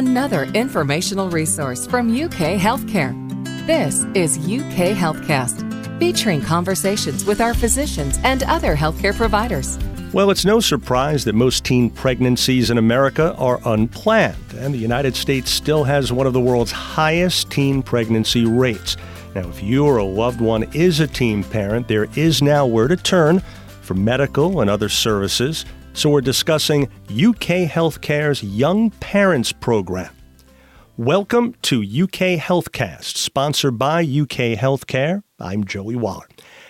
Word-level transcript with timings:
another 0.00 0.44
informational 0.54 1.28
resource 1.28 1.86
from 1.86 2.08
UK 2.08 2.56
Healthcare. 2.58 3.12
This 3.66 4.02
is 4.14 4.38
UK 4.38 4.96
Healthcast, 4.96 5.98
featuring 5.98 6.40
conversations 6.40 7.26
with 7.26 7.42
our 7.42 7.52
physicians 7.52 8.18
and 8.24 8.42
other 8.44 8.74
healthcare 8.74 9.14
providers. 9.14 9.78
Well, 10.14 10.30
it's 10.30 10.46
no 10.46 10.58
surprise 10.58 11.24
that 11.24 11.34
most 11.34 11.64
teen 11.64 11.90
pregnancies 11.90 12.70
in 12.70 12.78
America 12.78 13.34
are 13.36 13.60
unplanned, 13.66 14.54
and 14.56 14.72
the 14.72 14.78
United 14.78 15.16
States 15.16 15.50
still 15.50 15.84
has 15.84 16.10
one 16.10 16.26
of 16.26 16.32
the 16.32 16.40
world's 16.40 16.72
highest 16.72 17.50
teen 17.50 17.82
pregnancy 17.82 18.46
rates. 18.46 18.96
Now, 19.34 19.50
if 19.50 19.62
you 19.62 19.84
or 19.84 19.98
a 19.98 20.04
loved 20.04 20.40
one 20.40 20.62
is 20.72 21.00
a 21.00 21.06
teen 21.06 21.44
parent, 21.44 21.88
there 21.88 22.08
is 22.16 22.40
now 22.40 22.64
where 22.64 22.88
to 22.88 22.96
turn 22.96 23.40
for 23.82 23.92
medical 23.92 24.62
and 24.62 24.70
other 24.70 24.88
services. 24.88 25.66
So, 26.00 26.08
we're 26.08 26.22
discussing 26.22 26.84
UK 27.10 27.68
Healthcare's 27.68 28.42
Young 28.42 28.88
Parents 28.88 29.52
Program. 29.52 30.08
Welcome 30.96 31.54
to 31.60 31.82
UK 31.82 32.40
Healthcast, 32.40 33.18
sponsored 33.18 33.76
by 33.76 34.00
UK 34.00 34.56
Healthcare. 34.56 35.22
I'm 35.38 35.64
Joey 35.64 35.96
Waller. 35.96 36.26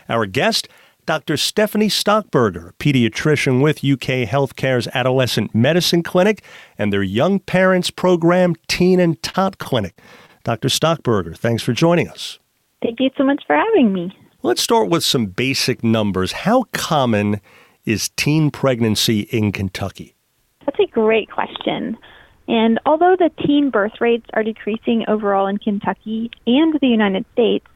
Our 0.08 0.26
guest, 0.26 0.66
Dr. 1.06 1.36
Stephanie 1.36 1.86
Stockberger, 1.86 2.72
pediatrician 2.80 3.62
with 3.62 3.84
UK 3.84 4.28
Healthcare's 4.28 4.88
Adolescent 4.94 5.54
Medicine 5.54 6.02
Clinic 6.02 6.42
and 6.76 6.92
their 6.92 7.04
Young 7.04 7.38
Parents 7.38 7.92
Program 7.92 8.56
Teen 8.66 8.98
and 8.98 9.22
Tot 9.22 9.58
Clinic. 9.58 9.96
Dr. 10.42 10.66
Stockberger, 10.66 11.38
thanks 11.38 11.62
for 11.62 11.72
joining 11.72 12.08
us. 12.08 12.40
Thank 12.82 12.98
you 12.98 13.10
so 13.16 13.22
much 13.22 13.44
for 13.46 13.54
having 13.54 13.92
me. 13.92 14.12
Let's 14.42 14.60
start 14.60 14.88
with 14.88 15.04
some 15.04 15.26
basic 15.26 15.84
numbers. 15.84 16.32
How 16.32 16.64
common 16.72 17.40
is 17.84 18.10
teen 18.10 18.50
pregnancy 18.50 19.20
in 19.20 19.52
Kentucky? 19.52 20.14
That's 20.64 20.78
a 20.80 20.86
great 20.86 21.30
question. 21.30 21.96
And 22.48 22.80
although 22.84 23.16
the 23.18 23.30
teen 23.46 23.70
birth 23.70 24.00
rates 24.00 24.26
are 24.34 24.42
decreasing 24.42 25.04
overall 25.08 25.46
in 25.46 25.58
Kentucky 25.58 26.30
and 26.46 26.74
the 26.80 26.88
United 26.88 27.24
States, 27.32 27.66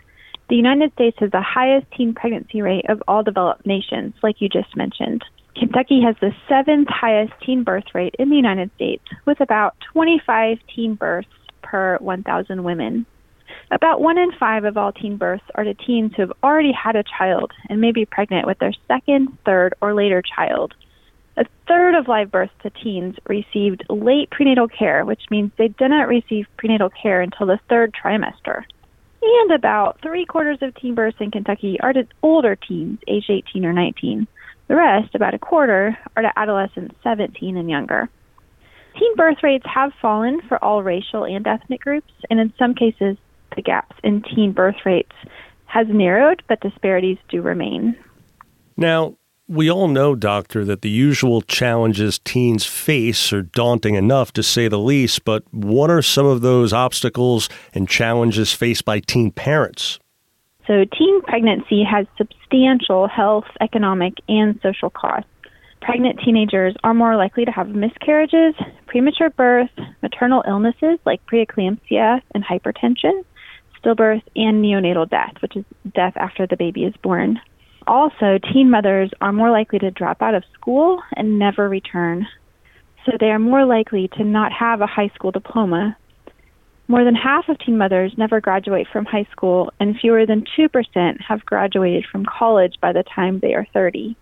the 0.48 0.56
United 0.56 0.92
States 0.92 1.16
has 1.20 1.30
the 1.30 1.40
highest 1.40 1.86
teen 1.96 2.12
pregnancy 2.12 2.60
rate 2.60 2.84
of 2.88 3.02
all 3.08 3.22
developed 3.22 3.64
nations, 3.64 4.14
like 4.22 4.40
you 4.40 4.48
just 4.48 4.76
mentioned. 4.76 5.24
Kentucky 5.56 6.02
has 6.02 6.16
the 6.20 6.32
seventh 6.48 6.88
highest 6.90 7.32
teen 7.44 7.62
birth 7.62 7.84
rate 7.94 8.14
in 8.18 8.30
the 8.30 8.36
United 8.36 8.70
States, 8.74 9.04
with 9.24 9.40
about 9.40 9.76
25 9.92 10.58
teen 10.74 10.94
births 10.94 11.28
per 11.62 11.96
1,000 11.98 12.64
women. 12.64 13.06
About 13.70 14.00
one 14.00 14.18
in 14.18 14.30
five 14.32 14.64
of 14.64 14.76
all 14.76 14.92
teen 14.92 15.16
births 15.16 15.44
are 15.54 15.64
to 15.64 15.74
teens 15.74 16.12
who 16.14 16.22
have 16.22 16.32
already 16.42 16.72
had 16.72 16.96
a 16.96 17.04
child 17.18 17.52
and 17.68 17.80
may 17.80 17.92
be 17.92 18.04
pregnant 18.04 18.46
with 18.46 18.58
their 18.58 18.74
second, 18.88 19.36
third, 19.44 19.74
or 19.80 19.94
later 19.94 20.22
child. 20.22 20.74
A 21.36 21.44
third 21.66 21.94
of 21.94 22.06
live 22.06 22.30
births 22.30 22.52
to 22.62 22.70
teens 22.70 23.16
received 23.26 23.84
late 23.88 24.30
prenatal 24.30 24.68
care, 24.68 25.04
which 25.04 25.22
means 25.30 25.50
they 25.56 25.68
did 25.68 25.88
not 25.88 26.08
receive 26.08 26.46
prenatal 26.56 26.90
care 26.90 27.20
until 27.20 27.46
the 27.46 27.58
third 27.68 27.92
trimester. 27.92 28.64
And 29.22 29.52
about 29.52 30.00
three 30.02 30.26
quarters 30.26 30.58
of 30.60 30.74
teen 30.74 30.94
births 30.94 31.16
in 31.18 31.30
Kentucky 31.30 31.80
are 31.80 31.92
to 31.92 32.06
older 32.22 32.56
teens, 32.56 33.00
age 33.08 33.24
18 33.28 33.64
or 33.64 33.72
19. 33.72 34.28
The 34.68 34.76
rest, 34.76 35.14
about 35.14 35.34
a 35.34 35.38
quarter, 35.38 35.98
are 36.16 36.22
to 36.22 36.38
adolescents 36.38 36.94
17 37.02 37.56
and 37.56 37.68
younger. 37.70 38.08
Teen 38.98 39.16
birth 39.16 39.38
rates 39.42 39.66
have 39.66 39.92
fallen 40.00 40.40
for 40.42 40.62
all 40.62 40.82
racial 40.82 41.24
and 41.24 41.46
ethnic 41.46 41.80
groups, 41.80 42.12
and 42.30 42.38
in 42.38 42.52
some 42.58 42.74
cases, 42.74 43.16
the 43.54 43.62
gaps 43.62 43.96
in 44.02 44.22
teen 44.22 44.52
birth 44.52 44.76
rates 44.84 45.14
has 45.66 45.86
narrowed, 45.88 46.42
but 46.48 46.60
disparities 46.60 47.18
do 47.28 47.42
remain. 47.42 47.96
Now, 48.76 49.16
we 49.46 49.70
all 49.70 49.88
know, 49.88 50.14
doctor, 50.14 50.64
that 50.64 50.82
the 50.82 50.90
usual 50.90 51.42
challenges 51.42 52.18
teens 52.20 52.64
face 52.64 53.32
are 53.32 53.42
daunting 53.42 53.94
enough 53.94 54.32
to 54.34 54.42
say 54.42 54.68
the 54.68 54.78
least, 54.78 55.24
but 55.24 55.44
what 55.52 55.90
are 55.90 56.00
some 56.00 56.26
of 56.26 56.40
those 56.40 56.72
obstacles 56.72 57.48
and 57.74 57.88
challenges 57.88 58.52
faced 58.52 58.84
by 58.84 59.00
teen 59.00 59.30
parents? 59.30 59.98
So, 60.66 60.84
teen 60.96 61.20
pregnancy 61.22 61.84
has 61.84 62.06
substantial 62.16 63.06
health, 63.06 63.44
economic, 63.60 64.14
and 64.28 64.58
social 64.62 64.88
costs. 64.88 65.28
Pregnant 65.82 66.18
teenagers 66.24 66.74
are 66.82 66.94
more 66.94 67.16
likely 67.16 67.44
to 67.44 67.50
have 67.50 67.68
miscarriages, 67.68 68.54
premature 68.86 69.28
birth, 69.28 69.68
maternal 70.00 70.42
illnesses 70.48 70.98
like 71.04 71.20
preeclampsia 71.26 72.22
and 72.34 72.42
hypertension, 72.42 73.22
stillbirth, 73.84 74.22
and 74.34 74.64
neonatal 74.64 75.08
death, 75.08 75.34
which 75.40 75.56
is 75.56 75.64
death 75.94 76.14
after 76.16 76.46
the 76.46 76.56
baby 76.56 76.84
is 76.84 76.94
born. 77.02 77.40
Also, 77.86 78.38
teen 78.52 78.70
mothers 78.70 79.10
are 79.20 79.32
more 79.32 79.50
likely 79.50 79.78
to 79.78 79.90
drop 79.90 80.22
out 80.22 80.34
of 80.34 80.44
school 80.54 81.02
and 81.16 81.38
never 81.38 81.68
return. 81.68 82.26
So 83.04 83.12
they 83.20 83.30
are 83.30 83.38
more 83.38 83.66
likely 83.66 84.08
to 84.16 84.24
not 84.24 84.52
have 84.52 84.80
a 84.80 84.86
high 84.86 85.10
school 85.14 85.30
diploma. 85.30 85.96
More 86.88 87.04
than 87.04 87.14
half 87.14 87.48
of 87.48 87.58
teen 87.58 87.78
mothers 87.78 88.14
never 88.16 88.40
graduate 88.40 88.86
from 88.92 89.04
high 89.04 89.26
school, 89.32 89.72
and 89.80 89.98
fewer 89.98 90.26
than 90.26 90.44
2% 90.58 91.20
have 91.20 91.44
graduated 91.44 92.06
from 92.10 92.26
college 92.26 92.74
by 92.80 92.92
the 92.92 93.02
time 93.02 93.40
they 93.40 93.54
are 93.54 93.66
30. 93.72 94.16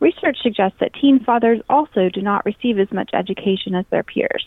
Research 0.00 0.38
suggests 0.42 0.78
that 0.80 0.92
teen 0.94 1.24
fathers 1.24 1.60
also 1.68 2.08
do 2.08 2.20
not 2.20 2.44
receive 2.44 2.78
as 2.78 2.92
much 2.92 3.10
education 3.14 3.74
as 3.74 3.86
their 3.90 4.02
peers. 4.02 4.44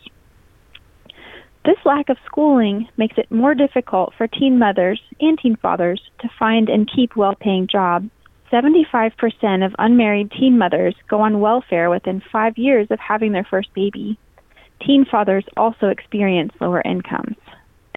This 1.68 1.76
lack 1.84 2.08
of 2.08 2.16
schooling 2.26 2.88
makes 2.96 3.18
it 3.18 3.30
more 3.30 3.54
difficult 3.54 4.14
for 4.18 4.26
teen 4.26 4.58
mothers 4.58 5.02
and 5.20 5.38
teen 5.38 5.58
fathers 5.58 6.02
to 6.22 6.30
find 6.40 6.70
and 6.70 6.90
keep 6.90 7.18
well 7.18 7.36
paying 7.36 7.68
jobs. 7.68 8.10
75% 8.54 9.66
of 9.66 9.76
unmarried 9.78 10.32
teen 10.32 10.58
mothers 10.58 10.96
go 11.10 11.20
on 11.20 11.42
welfare 11.42 11.90
within 11.90 12.24
five 12.32 12.58
years 12.58 12.88
of 12.90 13.00
having 13.02 13.34
their 13.34 13.44
first 13.44 13.68
baby. 13.74 14.18
Teen 14.80 15.04
fathers 15.04 15.44
also 15.58 15.88
experience 15.88 16.54
lower 16.62 16.82
incomes. 16.86 17.36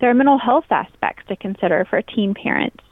There 0.00 0.10
are 0.10 0.14
mental 0.14 0.40
health 0.40 0.66
aspects 0.72 1.28
to 1.28 1.36
consider 1.36 1.86
for 1.88 2.02
teen 2.02 2.34
parents. 2.34 2.82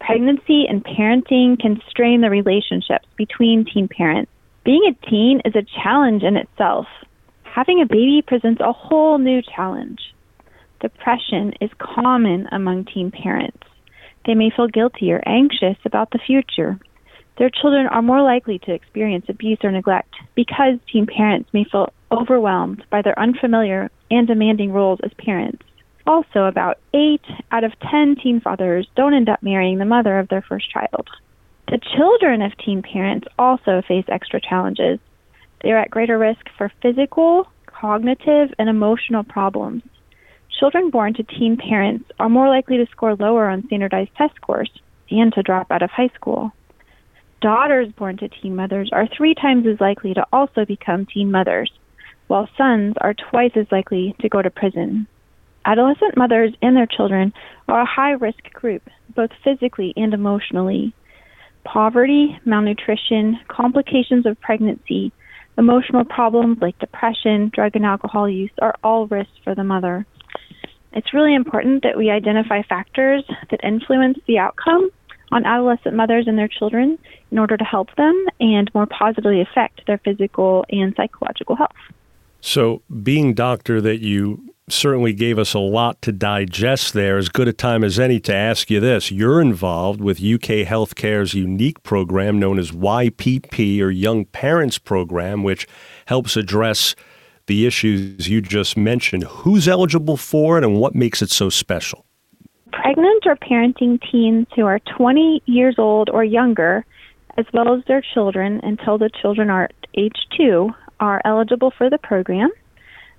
Pregnancy 0.00 0.66
and 0.68 0.84
parenting 0.84 1.58
can 1.58 1.80
strain 1.88 2.20
the 2.20 2.28
relationships 2.28 3.08
between 3.16 3.64
teen 3.64 3.88
parents. 3.88 4.30
Being 4.66 4.82
a 4.84 5.06
teen 5.08 5.40
is 5.46 5.54
a 5.56 5.64
challenge 5.82 6.24
in 6.24 6.36
itself, 6.36 6.88
having 7.54 7.80
a 7.80 7.86
baby 7.86 8.22
presents 8.26 8.60
a 8.60 8.72
whole 8.72 9.18
new 9.18 9.42
challenge. 9.42 10.00
Depression 10.80 11.52
is 11.60 11.70
common 11.78 12.48
among 12.52 12.84
teen 12.84 13.10
parents. 13.10 13.58
They 14.26 14.34
may 14.34 14.50
feel 14.54 14.68
guilty 14.68 15.12
or 15.12 15.22
anxious 15.26 15.76
about 15.84 16.10
the 16.10 16.20
future. 16.24 16.78
Their 17.38 17.50
children 17.50 17.86
are 17.86 18.02
more 18.02 18.22
likely 18.22 18.58
to 18.60 18.74
experience 18.74 19.26
abuse 19.28 19.58
or 19.64 19.72
neglect 19.72 20.14
because 20.34 20.78
teen 20.92 21.06
parents 21.06 21.50
may 21.52 21.64
feel 21.64 21.92
overwhelmed 22.12 22.84
by 22.90 23.02
their 23.02 23.18
unfamiliar 23.18 23.90
and 24.10 24.26
demanding 24.26 24.72
roles 24.72 25.00
as 25.02 25.12
parents. 25.14 25.62
Also, 26.06 26.44
about 26.44 26.78
8 26.94 27.20
out 27.50 27.64
of 27.64 27.72
10 27.90 28.16
teen 28.22 28.40
fathers 28.40 28.86
don't 28.96 29.14
end 29.14 29.28
up 29.28 29.42
marrying 29.42 29.78
the 29.78 29.84
mother 29.84 30.18
of 30.18 30.28
their 30.28 30.42
first 30.42 30.70
child. 30.70 31.08
The 31.68 31.80
children 31.96 32.42
of 32.42 32.56
teen 32.58 32.82
parents 32.82 33.26
also 33.38 33.82
face 33.86 34.04
extra 34.08 34.40
challenges 34.40 34.98
they 35.62 35.70
are 35.70 35.78
at 35.78 35.90
greater 35.90 36.18
risk 36.18 36.46
for 36.56 36.72
physical, 36.82 37.46
cognitive, 37.66 38.50
and 38.58 38.68
emotional 38.68 39.24
problems. 39.24 39.82
Children 40.58 40.90
born 40.90 41.14
to 41.14 41.22
teen 41.22 41.56
parents 41.56 42.10
are 42.18 42.28
more 42.28 42.48
likely 42.48 42.76
to 42.76 42.86
score 42.90 43.14
lower 43.14 43.48
on 43.48 43.64
standardized 43.66 44.14
test 44.16 44.34
scores 44.36 44.70
and 45.10 45.32
to 45.32 45.42
drop 45.42 45.70
out 45.70 45.82
of 45.82 45.90
high 45.90 46.10
school. 46.14 46.52
Daughters 47.40 47.88
born 47.96 48.18
to 48.18 48.28
teen 48.28 48.54
mothers 48.54 48.90
are 48.92 49.08
three 49.16 49.34
times 49.34 49.66
as 49.66 49.80
likely 49.80 50.12
to 50.12 50.26
also 50.32 50.66
become 50.66 51.06
teen 51.06 51.30
mothers, 51.30 51.72
while 52.26 52.48
sons 52.58 52.94
are 53.00 53.14
twice 53.14 53.52
as 53.56 53.66
likely 53.72 54.14
to 54.20 54.28
go 54.28 54.42
to 54.42 54.50
prison. 54.50 55.06
Adolescent 55.64 56.16
mothers 56.16 56.52
and 56.60 56.76
their 56.76 56.86
children 56.86 57.32
are 57.68 57.80
a 57.80 57.86
high 57.86 58.12
risk 58.12 58.42
group, 58.52 58.82
both 59.14 59.30
physically 59.42 59.92
and 59.96 60.12
emotionally. 60.12 60.94
Poverty, 61.64 62.38
malnutrition, 62.44 63.38
complications 63.48 64.26
of 64.26 64.40
pregnancy, 64.40 65.12
Emotional 65.58 66.04
problems 66.04 66.58
like 66.60 66.78
depression, 66.78 67.50
drug 67.54 67.76
and 67.76 67.84
alcohol 67.84 68.28
use 68.28 68.50
are 68.62 68.74
all 68.82 69.06
risks 69.06 69.32
for 69.44 69.54
the 69.54 69.64
mother. 69.64 70.06
It's 70.92 71.14
really 71.14 71.34
important 71.34 71.82
that 71.82 71.96
we 71.96 72.10
identify 72.10 72.62
factors 72.62 73.24
that 73.50 73.60
influence 73.62 74.18
the 74.26 74.38
outcome 74.38 74.90
on 75.32 75.44
adolescent 75.44 75.94
mothers 75.94 76.26
and 76.26 76.36
their 76.36 76.48
children 76.48 76.98
in 77.30 77.38
order 77.38 77.56
to 77.56 77.64
help 77.64 77.94
them 77.96 78.26
and 78.40 78.70
more 78.74 78.86
positively 78.86 79.40
affect 79.40 79.86
their 79.86 79.98
physical 79.98 80.64
and 80.70 80.94
psychological 80.96 81.56
health. 81.56 81.70
So, 82.40 82.82
being 83.02 83.34
doctor 83.34 83.80
that 83.80 84.00
you 84.00 84.54
certainly 84.68 85.12
gave 85.12 85.38
us 85.38 85.54
a 85.54 85.58
lot 85.58 86.00
to 86.02 86.12
digest 86.12 86.92
there. 86.92 87.18
As 87.18 87.28
good 87.28 87.48
a 87.48 87.52
time 87.52 87.84
as 87.84 87.98
any 87.98 88.20
to 88.20 88.34
ask 88.34 88.70
you 88.70 88.80
this. 88.80 89.10
You're 89.10 89.40
involved 89.40 90.00
with 90.00 90.18
UK 90.18 90.66
Healthcare's 90.66 91.34
unique 91.34 91.82
program 91.82 92.38
known 92.38 92.58
as 92.58 92.70
YPP 92.70 93.80
or 93.80 93.90
Young 93.90 94.24
Parents 94.26 94.78
Program, 94.78 95.42
which 95.42 95.66
helps 96.06 96.36
address 96.36 96.94
the 97.46 97.66
issues 97.66 98.28
you 98.28 98.40
just 98.40 98.76
mentioned. 98.76 99.24
Who's 99.24 99.66
eligible 99.66 100.16
for 100.16 100.58
it 100.58 100.64
and 100.64 100.78
what 100.78 100.94
makes 100.94 101.20
it 101.22 101.30
so 101.30 101.48
special? 101.48 102.06
Pregnant 102.72 103.26
or 103.26 103.36
parenting 103.36 104.00
teens 104.10 104.46
who 104.54 104.64
are 104.64 104.78
20 104.96 105.42
years 105.46 105.74
old 105.76 106.08
or 106.10 106.22
younger, 106.22 106.84
as 107.36 107.46
well 107.52 107.74
as 107.74 107.82
their 107.86 108.02
children 108.14 108.60
until 108.62 108.98
the 108.98 109.10
children 109.20 109.50
are 109.50 109.68
age 109.96 110.26
two, 110.36 110.70
are 111.00 111.20
eligible 111.24 111.72
for 111.76 111.90
the 111.90 111.98
program. 111.98 112.50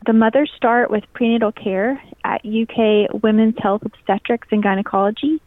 The 0.06 0.14
mothers 0.14 0.52
start 0.58 0.90
with 0.90 1.04
prenatal 1.14 1.52
care 1.52 2.02
at 2.24 2.44
UK 2.44 3.22
Women's 3.22 3.56
Health 3.60 3.84
Obstetrics 3.86 4.48
and 4.52 4.64
Gynecology, 4.64 5.40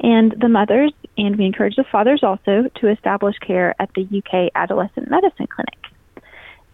and 0.00 0.34
the 0.38 0.48
mothers, 0.48 0.92
and 1.16 1.36
we 1.36 1.46
encourage 1.46 1.76
the 1.76 1.84
fathers 1.90 2.22
also, 2.22 2.68
to 2.80 2.88
establish 2.90 3.36
care 3.38 3.74
at 3.80 3.88
the 3.94 4.02
UK 4.02 4.50
Adolescent 4.54 5.10
Medicine 5.10 5.46
Clinic. 5.46 6.26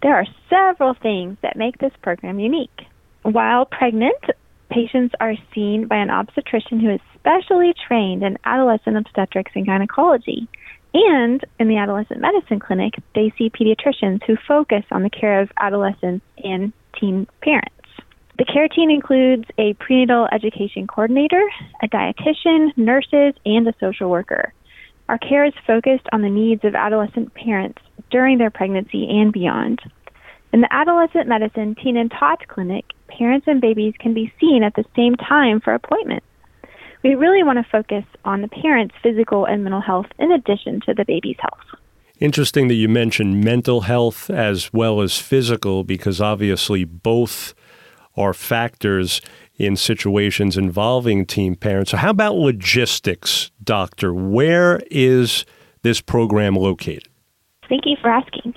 There 0.02 0.17
are 0.17 0.26
several 0.50 0.94
things 0.94 1.37
that 1.43 1.56
make 1.56 1.79
this 1.79 1.93
program 2.02 2.40
unique. 2.40 2.87
While 3.23 3.67
pregnant, 3.67 4.25
patients 4.69 5.14
are 5.20 5.34
seen 5.55 5.87
by 5.87 5.96
an 5.96 6.11
obstetrician 6.11 6.81
who 6.81 6.91
is 6.91 7.00
specially 7.14 7.73
trained 7.87 8.25
in 8.25 8.38
adolescent 8.44 8.96
obstetrics 8.96 9.52
and 9.55 9.67
gynecology. 9.67 10.49
And 10.94 11.44
in 11.61 11.69
the 11.69 11.76
adolescent 11.76 12.20
medicine 12.20 12.58
clinic, 12.58 12.94
they 13.14 13.32
see 13.38 13.50
pediatricians 13.50 14.25
who 14.25 14.37
focus 14.49 14.84
on 14.91 15.02
the 15.02 15.11
care 15.11 15.41
of 15.41 15.50
adolescents 15.61 16.25
and 16.43 16.73
teen 16.99 17.27
parents. 17.43 17.75
The 18.39 18.45
care 18.45 18.69
team 18.69 18.89
includes 18.89 19.45
a 19.59 19.75
prenatal 19.75 20.29
education 20.33 20.87
coordinator, 20.87 21.43
a 21.83 21.89
dietitian, 21.89 22.77
nurses, 22.77 23.35
and 23.45 23.67
a 23.67 23.75
social 23.81 24.09
worker. 24.09 24.53
Our 25.09 25.19
care 25.19 25.45
is 25.45 25.55
focused 25.67 26.06
on 26.12 26.23
the 26.23 26.31
needs 26.31 26.65
of 26.65 26.75
adolescent 26.75 27.35
parents 27.35 27.83
during 28.11 28.39
their 28.39 28.50
pregnancy 28.50 29.09
and 29.09 29.33
beyond. 29.33 29.81
In 30.53 30.61
the 30.61 30.73
Adolescent 30.73 31.27
Medicine 31.27 31.75
Teen 31.75 31.97
and 31.97 32.11
Tot 32.11 32.47
Clinic, 32.49 32.85
parents 33.09 33.47
and 33.49 33.61
babies 33.61 33.94
can 33.99 34.15
be 34.15 34.33
seen 34.41 34.62
at 34.62 34.75
the 34.75 34.85
same 34.94 35.15
time 35.15 35.61
for 35.61 35.75
appointments. 35.75 36.27
We 37.03 37.15
really 37.15 37.43
want 37.43 37.59
to 37.59 37.71
focus 37.71 38.05
on 38.25 38.43
the 38.43 38.49
parents' 38.49 38.94
physical 39.03 39.47
and 39.47 39.62
mental 39.62 39.81
health 39.81 40.06
in 40.19 40.33
addition 40.33 40.81
to 40.87 40.94
the 40.94 41.05
baby's 41.05 41.37
health. 41.39 41.81
Interesting 42.20 42.67
that 42.69 42.75
you 42.75 42.88
mentioned 42.88 43.44
mental 43.44 43.82
health 43.82 44.29
as 44.29 44.73
well 44.73 45.00
as 45.00 45.19
physical 45.19 45.85
because 45.85 46.20
obviously 46.20 46.85
both 46.85 47.55
are 48.17 48.35
factors 48.35 49.20
in 49.56 49.76
situations 49.76 50.56
involving 50.56 51.26
teen 51.26 51.55
parents. 51.55 51.93
So, 51.93 51.97
how 51.97 52.11
about 52.11 52.35
logistics, 52.35 53.50
Doctor? 53.62 54.12
Where 54.12 54.81
is 54.91 55.44
this 55.82 56.00
program 56.00 56.56
located? 56.56 57.09
Thank 57.69 57.82
you 57.87 57.97
for 58.00 58.11
asking. 58.11 58.55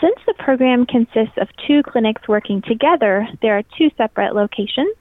Since 0.00 0.16
the 0.26 0.34
program 0.34 0.86
consists 0.86 1.36
of 1.38 1.48
two 1.66 1.82
clinics 1.82 2.26
working 2.28 2.62
together, 2.62 3.28
there 3.42 3.58
are 3.58 3.62
two 3.76 3.90
separate 3.96 4.34
locations. 4.34 4.94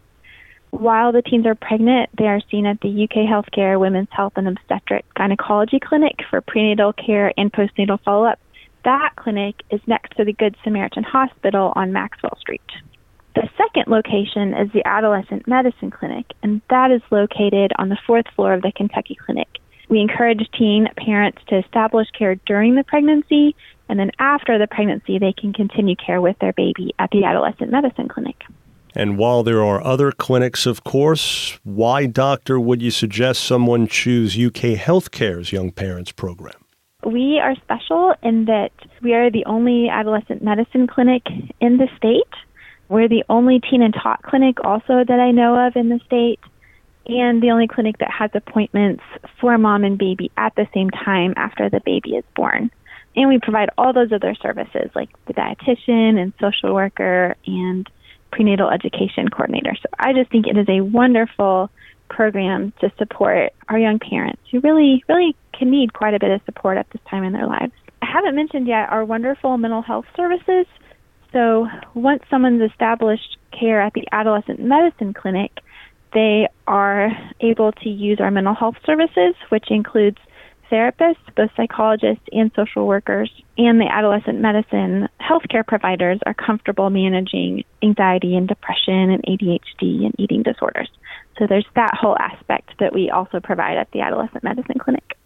While 0.72 1.12
the 1.12 1.22
teens 1.22 1.46
are 1.46 1.56
pregnant, 1.56 2.10
they 2.18 2.28
are 2.28 2.42
seen 2.52 2.66
at 2.66 2.82
the 2.82 3.04
UK 3.04 3.26
Healthcare 3.28 3.80
Women's 3.80 4.10
Health 4.12 4.34
and 4.36 4.48
Obstetric 4.48 5.06
Gynecology 5.16 5.80
Clinic 5.80 6.20
for 6.30 6.42
prenatal 6.42 6.94
care 6.94 7.34
and 7.38 7.52
postnatal 7.52 8.00
follow 8.04 8.26
up. 8.26 8.40
That 8.84 9.14
clinic 9.16 9.56
is 9.72 9.82
next 9.88 10.16
to 10.18 10.26
the 10.26 10.34
Good 10.34 10.56
Samaritan 10.64 11.04
Hospital 11.04 11.74
on 11.76 11.94
Maxwell 11.94 12.38
Street. 12.40 12.62
The 13.36 13.50
second 13.58 13.88
location 13.88 14.54
is 14.54 14.72
the 14.72 14.86
Adolescent 14.86 15.48
Medicine 15.48 15.92
Clinic, 15.92 16.26
and 16.42 16.62
that 16.70 16.92
is 16.92 17.02
located 17.12 17.72
on 17.78 17.90
the 17.90 17.98
fourth 18.08 18.26
floor 18.36 18.54
of 18.54 18.62
the 18.62 18.72
Kentucky 18.72 19.16
Clinic. 19.16 19.48
We 19.90 20.02
encourage 20.02 20.50
teen 20.58 20.88
parents 20.98 21.40
to 21.48 21.60
establish 21.60 22.10
care 22.18 22.36
during 22.46 22.76
the 22.76 22.84
pregnancy, 22.84 23.56
and 23.90 24.00
then 24.00 24.12
after 24.20 24.58
the 24.58 24.68
pregnancy, 24.68 25.18
they 25.18 25.34
can 25.34 25.54
continue 25.54 25.96
care 25.96 26.20
with 26.20 26.38
their 26.40 26.54
baby 26.54 26.94
at 27.00 27.12
the 27.12 27.24
Adolescent 27.24 27.72
Medicine 27.72 28.08
Clinic. 28.08 28.44
And 28.98 29.20
while 29.20 29.44
there 29.44 29.64
are 29.64 29.80
other 29.86 30.12
clinics, 30.12 30.66
of 30.66 30.84
course, 30.84 31.60
why, 31.64 32.08
doctor, 32.08 32.60
would 32.60 32.82
you 32.82 32.90
suggest 32.90 33.44
someone 33.44 33.86
choose 33.86 34.36
UK 34.36 34.74
Healthcare's 34.74 35.52
Young 35.52 35.70
Parents 35.70 36.12
Program? 36.12 36.56
We 37.06 37.40
are 37.40 37.54
special 37.58 38.16
in 38.24 38.46
that 38.46 38.72
we 39.04 39.14
are 39.14 39.30
the 39.30 39.46
only 39.46 39.88
adolescent 39.88 40.44
medicine 40.44 40.88
clinic 40.88 41.22
in 41.62 41.78
the 41.78 41.88
state. 41.96 42.34
We're 42.90 43.08
the 43.08 43.24
only 43.30 43.60
teen 43.60 43.84
and 43.84 43.94
tot 43.94 44.24
clinic 44.24 44.58
also 44.66 45.04
that 45.08 45.20
I 45.20 45.30
know 45.30 45.68
of 45.68 45.76
in 45.76 45.90
the 45.90 46.00
state, 46.04 46.40
and 47.06 47.40
the 47.40 47.52
only 47.52 47.68
clinic 47.68 48.00
that 48.00 48.10
has 48.10 48.32
appointments 48.34 49.04
for 49.40 49.56
mom 49.60 49.84
and 49.84 50.00
baby 50.00 50.32
at 50.38 50.56
the 50.56 50.66
same 50.74 50.90
time 50.90 51.36
after 51.38 51.70
the 51.70 51.82
baby 51.86 52.16
is 52.16 52.26
born. 52.36 52.72
And 53.16 53.30
we 53.30 53.38
provide 53.38 53.70
all 53.78 53.94
those 53.94 54.12
other 54.12 54.34
services 54.42 54.90
like 54.96 55.10
the 55.28 55.36
dietitian 55.36 56.18
and 56.18 56.34
social 56.42 56.74
worker 56.74 57.36
and 57.46 57.88
prenatal 58.38 58.70
education 58.70 59.30
coordinator. 59.30 59.74
So 59.82 59.90
I 59.98 60.14
just 60.14 60.30
think 60.32 60.46
it 60.46 60.58
is 60.58 60.68
a 60.70 60.82
wonderful 60.82 61.72
program 62.08 62.72
to 62.82 62.92
support 63.00 63.52
our 63.68 63.80
young 63.80 63.98
parents 63.98 64.40
who 64.52 64.60
really, 64.60 65.04
really 65.10 65.36
can 65.58 65.72
need 65.72 65.92
quite 65.92 66.14
a 66.14 66.20
bit 66.20 66.30
of 66.30 66.40
support 66.46 66.78
at 66.78 66.88
this 66.92 67.02
time 67.10 67.24
in 67.24 67.34
their 67.34 67.48
lives. 67.48 67.74
I 68.04 68.06
haven't 68.06 68.36
mentioned 68.36 68.68
yet 68.68 68.90
our 68.90 69.04
wonderful 69.04 69.58
mental 69.58 69.82
health 69.82 70.06
services. 70.16 70.68
So 71.34 71.68
once 71.96 72.22
someone's 72.30 72.62
established 72.62 73.38
care 73.52 73.82
at 73.82 73.94
the 73.94 74.04
adolescent 74.12 74.60
medicine 74.60 75.16
clinic, 75.16 75.52
they 76.14 76.48
are 76.68 77.10
able 77.42 77.72
to 77.72 77.90
use 77.90 78.20
our 78.20 78.30
mental 78.30 78.54
health 78.54 78.76
services, 78.86 79.34
which 79.50 79.66
includes 79.72 80.20
therapists, 80.72 81.18
both 81.36 81.50
psychologists 81.56 82.24
and 82.32 82.52
social 82.56 82.88
workers, 82.88 83.32
and 83.58 83.80
the 83.80 83.88
adolescent 83.88 84.40
medicine 84.40 85.08
healthcare 85.22 85.66
providers 85.66 86.20
are 86.26 86.34
comfortable 86.34 86.90
managing 86.90 87.64
anxiety 87.84 88.36
and 88.36 88.48
depression 88.48 89.12
and 89.12 89.24
ADHD 89.24 90.06
and 90.06 90.16
eating 90.18 90.44
disorders. 90.44 90.90
So 91.38 91.46
there's 91.48 91.66
that 91.76 91.94
whole 91.94 92.18
aspect 92.18 92.72
that 92.80 92.94
we 92.94 93.10
also 93.10 93.40
provide 93.40 93.78
at 93.78 93.92
the 93.92 94.02
adolescent 94.02 94.44
medicine 94.44 94.80
clinic. 94.80 95.18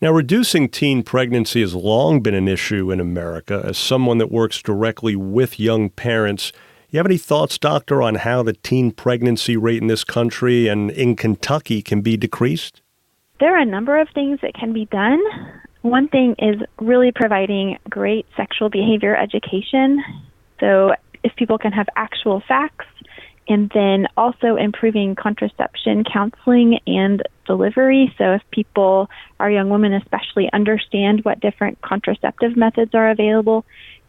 Now, 0.00 0.12
reducing 0.12 0.68
teen 0.68 1.02
pregnancy 1.02 1.60
has 1.60 1.74
long 1.74 2.20
been 2.20 2.34
an 2.34 2.46
issue 2.46 2.92
in 2.92 3.00
America. 3.00 3.62
As 3.64 3.76
someone 3.76 4.18
that 4.18 4.30
works 4.30 4.62
directly 4.62 5.16
with 5.16 5.58
young 5.58 5.90
parents, 5.90 6.52
you 6.90 6.98
have 6.98 7.06
any 7.06 7.18
thoughts, 7.18 7.58
doctor, 7.58 8.00
on 8.00 8.14
how 8.14 8.44
the 8.44 8.52
teen 8.52 8.92
pregnancy 8.92 9.56
rate 9.56 9.82
in 9.82 9.88
this 9.88 10.04
country 10.04 10.68
and 10.68 10.90
in 10.92 11.16
Kentucky 11.16 11.82
can 11.82 12.00
be 12.00 12.16
decreased? 12.16 12.80
There 13.40 13.54
are 13.54 13.60
a 13.60 13.64
number 13.64 14.00
of 14.00 14.08
things 14.14 14.40
that 14.42 14.54
can 14.54 14.72
be 14.72 14.86
done. 14.86 15.20
One 15.82 16.08
thing 16.08 16.34
is 16.38 16.60
really 16.80 17.12
providing 17.12 17.78
great 17.88 18.26
sexual 18.36 18.68
behavior 18.68 19.16
education. 19.16 20.02
So, 20.60 20.94
if 21.24 21.34
people 21.36 21.58
can 21.58 21.72
have 21.72 21.86
actual 21.96 22.42
facts 22.46 22.86
and 23.48 23.70
then 23.72 24.06
also 24.16 24.56
improving 24.56 25.14
contraception 25.14 26.04
counseling 26.04 26.78
and 26.86 27.22
delivery. 27.46 28.14
So, 28.18 28.32
if 28.32 28.42
people, 28.50 29.08
our 29.38 29.50
young 29.50 29.70
women 29.70 29.94
especially, 29.94 30.50
understand 30.52 31.24
what 31.24 31.40
different 31.40 31.80
contraceptive 31.80 32.56
methods 32.56 32.94
are 32.94 33.10
available 33.10 33.64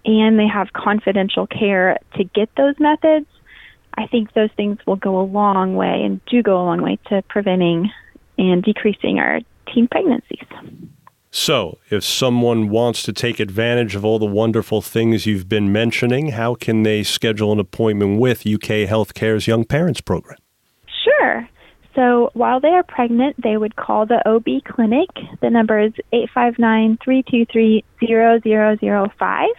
and 0.05 0.39
they 0.39 0.47
have 0.47 0.73
confidential 0.73 1.45
care 1.45 1.99
to 2.15 2.23
get 2.23 2.49
those 2.55 2.75
methods, 2.79 3.27
I 3.93 4.07
think 4.07 4.33
those 4.33 4.51
things 4.55 4.79
will 4.87 4.95
go 4.95 5.19
a 5.19 5.23
long 5.23 5.75
way 5.75 6.03
and 6.03 6.23
do 6.25 6.41
go 6.41 6.55
a 6.61 6.65
long 6.65 6.81
way 6.81 6.97
to 7.09 7.21
preventing 7.23 7.91
and 8.39 8.63
decreasing 8.63 9.19
our 9.19 9.41
teen 9.73 9.87
pregnancies. 9.87 10.47
So, 11.31 11.77
if 11.91 12.03
someone 12.03 12.69
wants 12.69 13.03
to 13.03 13.13
take 13.13 13.39
advantage 13.39 13.95
of 13.95 14.03
all 14.03 14.17
the 14.17 14.25
wonderful 14.25 14.81
things 14.81 15.27
you've 15.27 15.47
been 15.47 15.71
mentioning, 15.71 16.29
how 16.29 16.55
can 16.55 16.81
they 16.81 17.03
schedule 17.03 17.51
an 17.51 17.59
appointment 17.59 18.19
with 18.19 18.47
UK 18.47 18.87
Healthcare's 18.89 19.45
Young 19.45 19.63
Parents 19.63 20.01
Program? 20.01 20.39
Sure. 21.03 21.47
So, 21.93 22.31
while 22.33 22.59
they 22.59 22.69
are 22.69 22.81
pregnant, 22.81 23.35
they 23.43 23.57
would 23.57 23.75
call 23.75 24.07
the 24.07 24.27
OB 24.27 24.63
clinic. 24.63 25.09
The 25.41 25.51
number 25.51 25.79
is 25.79 25.93
859 26.11 26.97
323 27.03 27.83
0005. 28.87 29.49